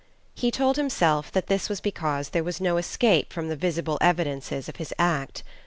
[0.33, 4.67] He told himself that this was because there was no escape from the visible evidences
[4.67, 5.43] of his act.